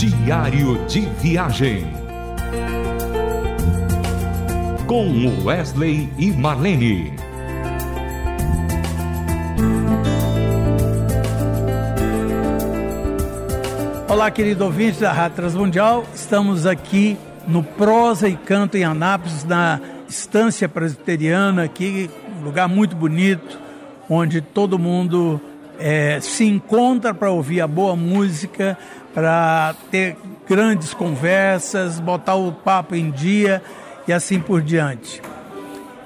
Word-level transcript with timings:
Diário 0.00 0.82
de 0.86 1.00
Viagem. 1.20 1.86
Com 4.86 5.44
Wesley 5.44 6.10
e 6.16 6.30
Marlene. 6.30 7.12
Olá, 14.08 14.30
querido 14.30 14.64
ouvinte 14.64 15.00
da 15.00 15.12
Rádio 15.12 15.36
Transmundial. 15.36 16.06
Estamos 16.14 16.64
aqui 16.64 17.18
no 17.46 17.62
Prosa 17.62 18.26
e 18.26 18.36
Canto 18.36 18.78
em 18.78 18.84
Anápolis, 18.84 19.44
na 19.44 19.82
Estância 20.08 20.66
Presbiteriana, 20.66 21.64
aqui, 21.64 22.08
um 22.38 22.42
lugar 22.42 22.70
muito 22.70 22.96
bonito, 22.96 23.60
onde 24.08 24.40
todo 24.40 24.78
mundo 24.78 25.38
é, 25.80 26.20
se 26.20 26.44
encontra 26.44 27.14
para 27.14 27.30
ouvir 27.30 27.62
a 27.62 27.66
boa 27.66 27.96
música, 27.96 28.76
para 29.14 29.74
ter 29.90 30.16
grandes 30.46 30.92
conversas, 30.92 31.98
botar 31.98 32.34
o 32.34 32.52
papo 32.52 32.94
em 32.94 33.10
dia 33.10 33.62
e 34.06 34.12
assim 34.12 34.38
por 34.38 34.60
diante. 34.60 35.22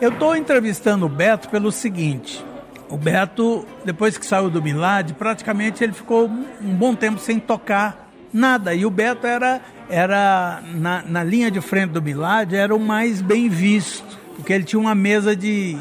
Eu 0.01 0.11
estou 0.11 0.37
entrevistando 0.37 1.07
o 1.07 1.09
Beto 1.09 1.49
pelo 1.49 1.73
seguinte: 1.73 2.45
o 2.89 2.97
Beto, 2.97 3.67
depois 3.85 4.17
que 4.17 4.25
saiu 4.25 4.49
do 4.49 4.63
Milad, 4.63 5.13
praticamente 5.15 5.83
ele 5.83 5.93
ficou 5.93 6.27
um 6.27 6.75
bom 6.75 6.95
tempo 6.95 7.19
sem 7.19 7.41
tocar 7.41 8.11
nada. 8.33 8.75
E 8.75 8.87
o 8.87 8.91
Beto 8.91 9.27
era, 9.27 9.61
era 9.91 10.63
na, 10.75 11.03
na 11.03 11.25
linha 11.25 11.51
de 11.51 11.61
frente 11.61 11.91
do 11.91 12.03
Milad, 12.03 12.53
era 12.53 12.75
o 12.75 12.79
mais 12.81 13.21
bem 13.21 13.49
visto, 13.49 14.19
porque 14.37 14.53
ele 14.53 14.65
tinha 14.65 14.81
uma 14.81 14.95
mesa 14.95 15.35
de 15.35 15.77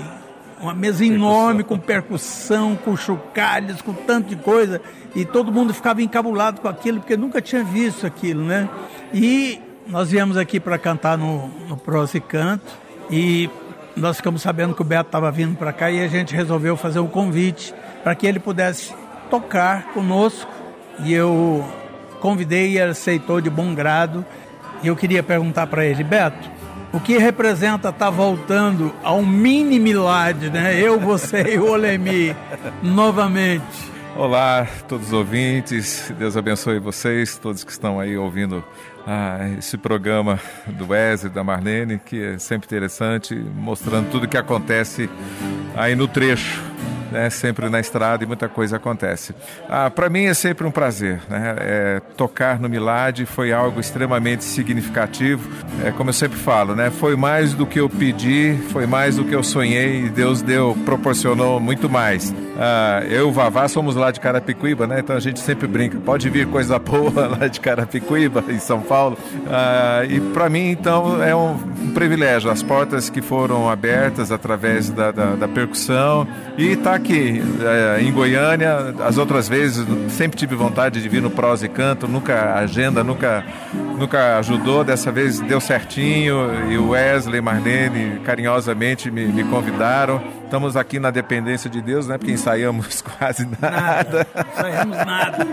uma 0.64 0.74
mesa 0.74 1.04
enorme 1.04 1.62
com 1.62 1.78
percussão, 1.78 2.76
com 2.76 2.96
chocalhos, 2.96 3.82
com 3.82 3.94
tanto 3.94 4.30
de 4.30 4.38
coisa, 4.38 4.82
e 5.14 5.26
todo 5.26 5.52
mundo 5.52 5.74
ficava 5.74 6.02
encabulado 6.02 6.62
com 6.62 6.70
aquilo, 6.70 7.02
porque 7.02 7.18
nunca 7.18 7.42
tinha 7.42 7.64
visto 7.64 8.08
aquilo, 8.08 8.46
né? 8.46 8.70
E 9.14 9.62
nós 9.86 10.10
viemos 10.10 10.38
aqui 10.38 10.62
para 10.62 10.78
cantar 10.78 11.18
no, 11.18 11.50
no 11.68 11.76
Prosa 11.76 12.18
e 12.18 12.22
Canto, 12.22 12.72
e 13.12 13.50
nós 13.96 14.18
ficamos 14.18 14.42
sabendo 14.42 14.74
que 14.74 14.82
o 14.82 14.86
Beto 14.86 15.10
estava 15.10 15.30
vindo 15.30 15.58
para 15.58 15.74
cá 15.74 15.92
e 15.92 16.02
a 16.02 16.08
gente 16.08 16.34
resolveu 16.34 16.78
fazer 16.78 17.00
um 17.00 17.08
convite 17.08 17.76
para 18.02 18.16
que 18.16 18.26
ele 18.26 18.40
pudesse 18.40 18.94
tocar 19.30 19.92
conosco, 19.94 20.50
e 21.00 21.14
eu 21.14 21.66
convidei 22.22 22.72
e 22.72 22.82
aceitou 22.82 23.42
de 23.42 23.50
bom 23.50 23.76
grado, 23.76 24.26
e 24.82 24.88
eu 24.88 24.96
queria 24.96 25.22
perguntar 25.22 25.68
para 25.68 25.86
ele, 25.86 26.06
Beto, 26.06 26.50
o 26.94 27.00
que 27.00 27.18
representa 27.18 27.90
estar 27.90 28.06
tá 28.06 28.10
voltando 28.12 28.94
ao 29.04 29.24
mini 29.24 29.80
Milad, 29.80 30.44
né? 30.52 30.80
Eu, 30.80 31.00
você 31.00 31.56
e 31.56 31.58
o 31.58 31.72
Olemi, 31.72 32.36
novamente. 32.84 33.92
Olá, 34.16 34.68
todos 34.88 35.08
os 35.08 35.14
ouvintes, 35.14 36.14
Deus 36.20 36.38
abençoe 36.38 36.78
vocês, 36.78 37.36
todos 37.36 37.64
que 37.64 37.72
estão 37.72 38.00
aí 38.00 38.16
ouvindo 38.16 38.64
ah, 39.08 39.50
esse 39.58 39.76
programa 39.76 40.40
do 40.68 40.90
Wesley, 40.90 41.34
da 41.34 41.44
Marlene, 41.44 41.98
que 41.98 42.24
é 42.24 42.38
sempre 42.38 42.68
interessante, 42.68 43.34
mostrando 43.34 44.12
tudo 44.12 44.26
o 44.26 44.28
que 44.28 44.38
acontece 44.38 45.10
aí 45.76 45.96
no 45.96 46.08
trecho 46.08 46.73
né, 47.14 47.30
sempre 47.30 47.70
na 47.70 47.80
estrada 47.80 48.24
e 48.24 48.28
muita 48.28 48.50
coisa 48.50 48.78
acontece. 48.78 49.34
Ah, 49.70 49.90
Para 49.90 50.10
mim 50.10 50.26
é 50.26 50.34
sempre 50.34 50.66
um 50.68 50.72
prazer. 50.72 51.22
Né? 51.30 51.56
É, 51.60 52.02
tocar 52.18 52.60
no 52.60 52.68
Milad 52.68 53.26
foi 53.26 53.54
algo 53.54 53.80
extremamente 53.80 54.44
significativo. 54.44 55.50
É, 55.86 55.92
como 55.92 56.10
eu 56.10 56.14
sempre 56.14 56.38
falo, 56.38 56.76
né? 56.76 56.90
foi 56.90 57.16
mais 57.16 57.54
do 57.54 57.66
que 57.66 57.80
eu 57.80 57.88
pedi, 57.88 58.58
foi 58.72 58.88
mais 58.88 59.16
do 59.16 59.24
que 59.24 59.34
eu 59.34 59.44
sonhei 59.44 60.06
e 60.06 60.10
Deus 60.10 60.42
deu, 60.42 60.76
proporcionou 60.86 61.60
muito 61.60 61.90
mais. 61.90 62.34
Ah, 62.58 63.02
eu 63.10 63.20
e 63.20 63.22
o 63.24 63.32
Vavá 63.32 63.68
somos 63.68 63.96
lá 63.96 64.12
de 64.12 64.20
Carapicuíba, 64.20 64.86
né? 64.86 65.00
então 65.00 65.16
a 65.16 65.20
gente 65.20 65.40
sempre 65.40 65.68
brinca, 65.68 65.98
pode 66.00 66.30
vir 66.30 66.48
coisa 66.48 66.78
boa 66.78 67.28
lá 67.40 67.48
de 67.48 67.60
Carapicuíba, 67.60 68.44
em 68.50 68.60
São 68.60 68.82
Paulo. 68.82 69.18
Ah, 69.50 70.04
e 70.08 70.20
para 70.20 70.50
mim, 70.50 70.70
então, 70.70 71.22
é 71.24 71.36
um, 71.36 71.54
um, 71.54 71.92
privilégio. 71.94 72.52
As 72.52 72.62
portas 72.62 73.10
que 73.10 73.22
foram 73.22 73.70
abertas 73.70 74.32
através 74.32 74.90
da, 74.90 75.12
da, 75.12 75.36
da 75.36 75.48
percussão 75.48 76.28
e 76.58 76.74
está 76.74 76.96
aqui 76.96 77.42
é, 77.62 78.02
em 78.02 78.12
Goiânia, 78.12 78.94
as 79.06 79.18
outras 79.18 79.48
vezes 79.48 79.86
sempre 80.10 80.38
tive 80.38 80.56
vontade 80.56 81.02
de 81.02 81.10
vir 81.10 81.22
no 81.22 81.30
Prosa 81.30 81.66
e 81.66 81.70
Canto, 81.70 82.08
nunca 82.08 82.56
agenda 82.56 83.04
nunca 83.04 83.44
nunca 83.98 84.38
ajudou, 84.40 84.84
dessa 84.84 85.12
vez 85.12 85.40
deu 85.40 85.60
certinho 85.60 86.72
e 86.72 86.78
o 86.78 86.90
Wesley 86.90 87.40
e 87.40 87.42
Marlene 87.42 88.20
carinhosamente 88.20 89.10
me, 89.10 89.26
me 89.26 89.44
convidaram. 89.44 90.22
Estamos 90.44 90.76
aqui 90.76 91.00
na 91.00 91.10
dependência 91.10 91.70
de 91.70 91.82
Deus, 91.82 92.08
né? 92.08 92.18
Porque 92.18 92.32
ensaiamos 92.32 93.02
quase 93.18 93.48
nada. 93.60 93.84
Nada, 94.04 94.28
ensaiamos 94.54 94.98
nada. 94.98 95.48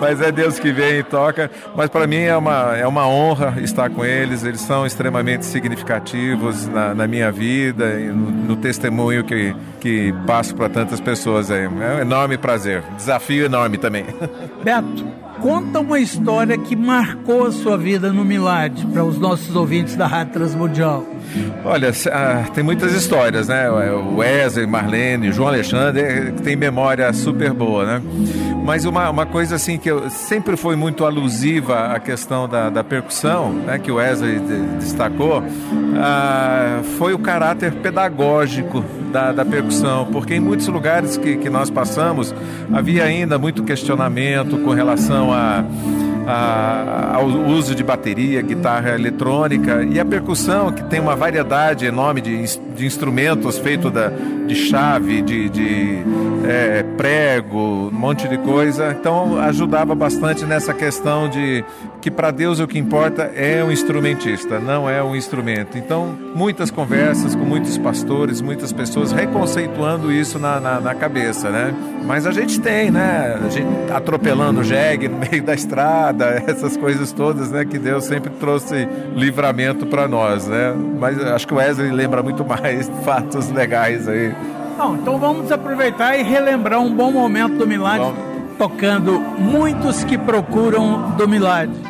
Mas 0.00 0.20
é 0.20 0.32
Deus 0.32 0.58
que 0.58 0.72
vem 0.72 0.98
e 0.98 1.02
toca. 1.02 1.50
Mas 1.74 1.88
para 1.88 2.06
mim 2.06 2.20
é 2.20 2.36
uma, 2.36 2.76
é 2.76 2.86
uma 2.86 3.06
honra 3.06 3.54
estar 3.60 3.90
com 3.90 4.04
eles. 4.04 4.44
Eles 4.44 4.60
são 4.60 4.86
extremamente 4.86 5.44
significativos 5.46 6.66
na, 6.66 6.94
na 6.94 7.06
minha 7.06 7.30
vida 7.30 8.00
e 8.00 8.08
no, 8.08 8.30
no, 8.30 8.56
testemunho 8.56 9.24
que, 9.24 9.54
que 9.80 10.12
passo 10.26 10.54
para 10.54 10.68
tantas 10.68 11.00
pessoas. 11.00 11.50
Aí. 11.50 11.64
É 11.64 11.68
um 11.68 12.00
enorme 12.00 12.36
prazer. 12.36 12.82
Desafio 12.96 13.44
enorme 13.44 13.78
também. 13.78 14.04
Beto, 14.62 15.06
conta 15.40 15.80
uma 15.80 15.98
história 15.98 16.56
que 16.56 16.76
marcou 16.76 17.46
a 17.46 17.52
sua 17.52 17.76
vida 17.76 18.12
no 18.12 18.24
Milad 18.24 18.84
para 18.92 19.04
os 19.04 19.18
nossos 19.18 19.54
ouvintes 19.56 19.96
da 19.96 20.06
Rádio 20.06 20.34
Transmundial. 20.34 21.04
Olha, 21.64 21.92
ah, 22.12 22.44
tem 22.54 22.62
muitas 22.62 22.92
histórias, 22.92 23.48
né? 23.48 23.70
O 23.70 24.16
Wesley, 24.16 24.66
Marlene, 24.66 25.32
João 25.32 25.48
Alexandre 25.48 26.00
é, 26.00 26.30
tem 26.42 26.56
memória 26.56 27.12
super 27.12 27.52
boa, 27.52 27.86
né? 27.86 28.02
Mas 28.64 28.84
uma, 28.84 29.08
uma 29.08 29.26
coisa 29.26 29.56
assim 29.56 29.78
que 29.78 29.90
eu, 29.90 30.10
sempre 30.10 30.56
foi 30.56 30.76
muito 30.76 31.04
alusiva 31.04 31.94
à 31.94 32.00
questão 32.00 32.48
da, 32.48 32.68
da 32.68 32.84
percussão, 32.84 33.52
né? 33.52 33.78
Que 33.78 33.90
o 33.90 33.96
Wesley 33.96 34.40
destacou, 34.78 35.42
ah, 35.96 36.80
foi 36.98 37.14
o 37.14 37.18
caráter 37.18 37.72
pedagógico 37.74 38.84
da, 39.10 39.32
da 39.32 39.44
percussão, 39.44 40.06
porque 40.06 40.34
em 40.34 40.40
muitos 40.40 40.66
lugares 40.68 41.16
que, 41.16 41.36
que 41.36 41.50
nós 41.50 41.68
passamos 41.68 42.34
havia 42.72 43.04
ainda 43.04 43.38
muito 43.38 43.62
questionamento 43.62 44.58
com 44.58 44.70
relação 44.70 45.32
a 45.32 45.64
a, 46.26 47.16
ao 47.16 47.26
uso 47.26 47.74
de 47.74 47.82
bateria, 47.82 48.42
guitarra 48.42 48.90
eletrônica 48.94 49.82
e 49.84 49.98
a 49.98 50.04
percussão, 50.04 50.72
que 50.72 50.82
tem 50.84 51.00
uma 51.00 51.16
variedade 51.16 51.86
enorme 51.86 52.20
de, 52.20 52.58
de 52.76 52.86
instrumentos 52.86 53.58
feito 53.58 53.90
da, 53.90 54.10
de 54.46 54.54
chave, 54.54 55.22
de, 55.22 55.48
de 55.48 55.98
é, 56.44 56.82
prego, 56.96 57.88
um 57.88 57.90
monte 57.90 58.26
de 58.28 58.38
coisa. 58.38 58.96
Então 58.98 59.38
ajudava 59.38 59.94
bastante 59.94 60.44
nessa 60.44 60.74
questão 60.74 61.28
de 61.28 61.64
que 62.00 62.10
para 62.10 62.30
Deus 62.30 62.60
o 62.60 62.66
que 62.66 62.78
importa 62.78 63.30
é 63.34 63.62
um 63.62 63.70
instrumentista, 63.70 64.58
não 64.58 64.88
é 64.88 65.02
um 65.02 65.14
instrumento. 65.14 65.76
Então 65.76 66.16
muitas 66.34 66.70
conversas 66.70 67.34
com 67.34 67.44
muitos 67.44 67.76
pastores, 67.78 68.40
muitas 68.40 68.72
pessoas 68.72 69.12
reconceituando 69.12 70.10
isso 70.10 70.38
na, 70.38 70.58
na, 70.58 70.80
na 70.80 70.94
cabeça, 70.94 71.50
né? 71.50 71.74
Mas 72.04 72.26
a 72.26 72.32
gente 72.32 72.60
tem, 72.60 72.90
né? 72.90 73.38
A 73.44 73.48
gente 73.48 73.92
atropelando 73.92 74.60
o 74.60 74.64
jegue 74.64 75.08
no 75.08 75.18
meio 75.18 75.42
da 75.42 75.54
estrada, 75.54 76.09
essas 76.46 76.76
coisas 76.76 77.12
todas, 77.12 77.50
né? 77.50 77.64
Que 77.64 77.78
Deus 77.78 78.04
sempre 78.04 78.30
trouxe 78.30 78.88
livramento 79.14 79.86
para 79.86 80.08
nós, 80.08 80.46
né? 80.46 80.74
Mas 80.98 81.22
acho 81.22 81.46
que 81.46 81.54
o 81.54 81.56
Wesley 81.56 81.90
lembra 81.90 82.22
muito 82.22 82.44
mais 82.44 82.90
fatos 83.04 83.50
legais 83.50 84.08
aí. 84.08 84.34
Bom, 84.76 84.96
então 84.96 85.18
vamos 85.18 85.52
aproveitar 85.52 86.16
e 86.16 86.22
relembrar 86.22 86.80
um 86.80 86.94
bom 86.94 87.12
momento 87.12 87.58
do 87.58 87.66
Milagre, 87.66 88.14
tocando 88.56 89.20
Muitos 89.38 90.04
que 90.04 90.16
Procuram 90.16 91.10
do 91.16 91.28
Milagre. 91.28 91.89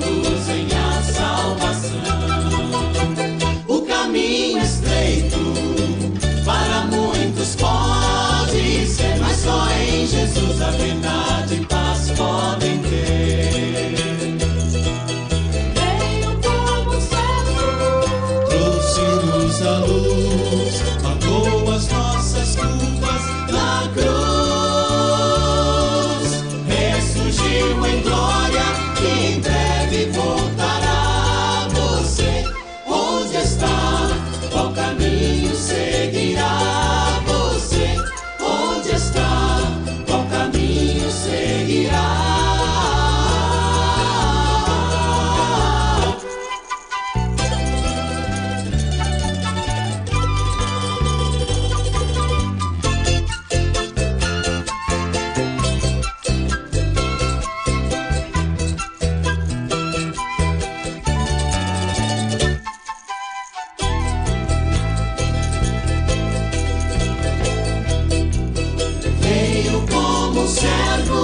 servo, 70.61 71.21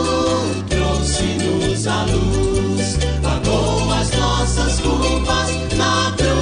trouxe-nos 0.67 1.85
a 1.85 2.05
luz, 2.05 2.97
pagou 3.21 3.91
as 3.93 4.09
nossas 4.17 4.79
culpas 4.79 5.49
na 5.75 6.11
cruz. 6.17 6.37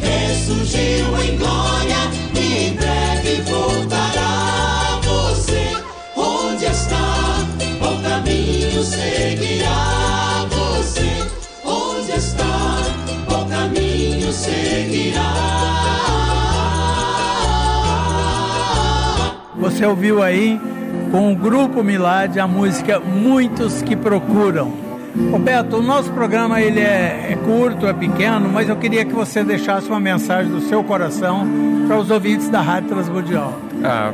Ressurgiu 0.00 1.16
em 1.22 1.36
glória 1.38 2.10
e 2.34 2.66
em 2.66 2.74
breve 2.74 3.42
voltará 3.42 4.98
você. 5.04 5.76
Onde 6.16 6.64
está? 6.64 7.46
Qual 7.78 7.96
caminho 8.02 8.82
seguirá 8.82 10.46
você? 10.50 11.22
Onde 11.64 12.10
está? 12.10 12.82
Qual 13.28 13.46
caminho 13.46 14.32
seguirá? 14.32 15.39
Você 19.80 19.86
ouviu 19.86 20.22
aí 20.22 20.60
com 21.10 21.32
o 21.32 21.34
Grupo 21.34 21.82
Milad 21.82 22.38
a 22.38 22.46
música 22.46 23.00
Muitos 23.00 23.80
que 23.80 23.96
Procuram. 23.96 24.70
Roberto, 25.32 25.78
o 25.78 25.82
nosso 25.82 26.12
programa 26.12 26.60
ele 26.60 26.80
é, 26.80 27.28
é 27.30 27.38
curto, 27.46 27.86
é 27.86 27.94
pequeno, 27.94 28.46
mas 28.50 28.68
eu 28.68 28.76
queria 28.76 29.06
que 29.06 29.14
você 29.14 29.42
deixasse 29.42 29.88
uma 29.88 29.98
mensagem 29.98 30.52
do 30.52 30.60
seu 30.60 30.84
coração 30.84 31.48
para 31.86 31.96
os 31.96 32.10
ouvintes 32.10 32.50
da 32.50 32.60
Rádio 32.60 32.90
Transmundial. 32.90 33.58
Ah, 33.82 34.12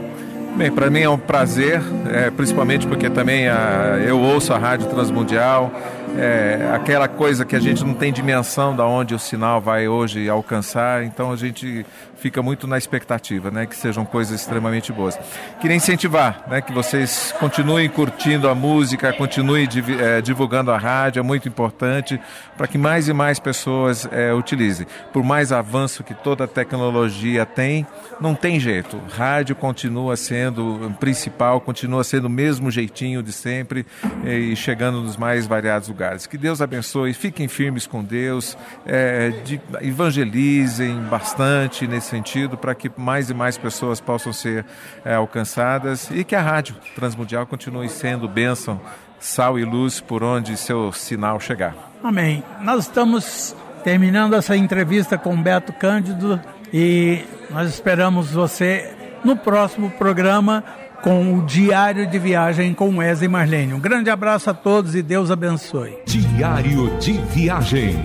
bem, 0.56 0.70
para 0.70 0.88
mim 0.88 1.00
é 1.00 1.10
um 1.10 1.18
prazer, 1.18 1.82
é, 2.12 2.30
principalmente 2.30 2.86
porque 2.86 3.10
também 3.10 3.48
ah, 3.48 4.00
eu 4.06 4.20
ouço 4.20 4.52
a 4.52 4.58
Rádio 4.58 4.86
Transmundial, 4.86 5.72
é, 6.16 6.70
aquela 6.74 7.08
coisa 7.08 7.44
que 7.44 7.54
a 7.54 7.60
gente 7.60 7.84
não 7.84 7.94
tem 7.94 8.12
dimensão 8.12 8.74
da 8.74 8.86
onde 8.86 9.14
o 9.14 9.18
sinal 9.18 9.60
vai 9.60 9.86
hoje 9.88 10.28
alcançar, 10.28 11.04
então 11.04 11.30
a 11.30 11.36
gente 11.36 11.84
fica 12.16 12.42
muito 12.42 12.66
na 12.66 12.78
expectativa, 12.78 13.50
né, 13.50 13.66
que 13.66 13.76
sejam 13.76 14.04
coisas 14.04 14.40
extremamente 14.40 14.92
boas. 14.92 15.18
Queria 15.60 15.76
incentivar, 15.76 16.44
né, 16.48 16.60
que 16.60 16.72
vocês 16.72 17.32
continuem 17.38 17.88
curtindo 17.88 18.48
a 18.48 18.54
música, 18.54 19.12
continuem 19.12 19.68
eh, 20.00 20.20
divulgando 20.22 20.70
a 20.70 20.78
rádio, 20.78 21.20
é 21.20 21.22
muito 21.22 21.46
importante 21.46 22.18
para 22.56 22.66
que 22.66 22.78
mais 22.78 23.06
e 23.06 23.12
mais 23.12 23.38
pessoas 23.38 24.08
eh, 24.10 24.32
utilizem. 24.32 24.86
Por 25.12 25.22
mais 25.22 25.52
avanço 25.52 26.02
que 26.02 26.14
toda 26.14 26.44
a 26.44 26.48
tecnologia 26.48 27.44
tem, 27.44 27.86
não 28.20 28.34
tem 28.34 28.58
jeito. 28.58 28.98
Rádio 29.14 29.54
continua 29.54 30.16
sendo 30.16 30.92
principal, 30.98 31.60
continua 31.60 32.02
sendo 32.02 32.26
o 32.26 32.30
mesmo 32.30 32.70
jeitinho 32.70 33.22
de 33.22 33.32
sempre 33.32 33.84
e 34.24 34.56
chegando 34.56 35.00
nos 35.02 35.16
mais 35.16 35.46
variados 35.46 35.88
lugares. 35.88 36.05
Que 36.26 36.38
Deus 36.38 36.62
abençoe, 36.62 37.12
fiquem 37.12 37.48
firmes 37.48 37.86
com 37.86 38.04
Deus, 38.04 38.56
eh, 38.86 39.30
de- 39.44 39.60
evangelizem 39.80 41.00
bastante 41.10 41.86
nesse 41.86 42.08
sentido 42.08 42.56
para 42.56 42.74
que 42.74 42.90
mais 42.96 43.28
e 43.30 43.34
mais 43.34 43.58
pessoas 43.58 44.00
possam 44.00 44.32
ser 44.32 44.64
eh, 45.04 45.14
alcançadas 45.14 46.08
e 46.10 46.22
que 46.22 46.34
a 46.36 46.40
rádio 46.42 46.76
transmundial 46.94 47.46
continue 47.46 47.88
sendo 47.88 48.28
bênção, 48.28 48.80
sal 49.18 49.58
e 49.58 49.64
luz 49.64 50.00
por 50.00 50.22
onde 50.22 50.56
seu 50.56 50.92
sinal 50.92 51.40
chegar. 51.40 51.74
Amém. 52.04 52.42
Nós 52.60 52.84
estamos 52.84 53.56
terminando 53.82 54.34
essa 54.34 54.56
entrevista 54.56 55.16
com 55.18 55.40
Beto 55.42 55.72
Cândido 55.72 56.40
e 56.72 57.24
nós 57.50 57.68
esperamos 57.70 58.30
você 58.32 58.92
no 59.24 59.36
próximo 59.36 59.90
programa 59.90 60.62
com 61.02 61.38
o 61.38 61.42
Diário 61.44 62.06
de 62.06 62.18
Viagem 62.18 62.74
com 62.74 62.96
Wesley 62.96 63.28
Marlene. 63.28 63.74
Um 63.74 63.80
grande 63.80 64.10
abraço 64.10 64.50
a 64.50 64.54
todos 64.54 64.94
e 64.94 65.02
Deus 65.02 65.30
abençoe. 65.30 65.98
Diário 66.06 66.98
de 66.98 67.12
Viagem. 67.12 67.96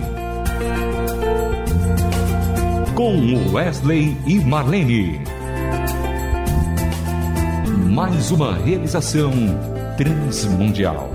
Com 2.94 3.52
Wesley 3.52 4.16
e 4.26 4.38
Marlene. 4.40 5.20
Mais 7.90 8.30
uma 8.30 8.54
realização 8.54 9.32
transmundial. 9.96 11.10